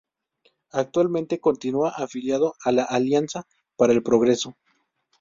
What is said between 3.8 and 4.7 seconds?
el Progreso.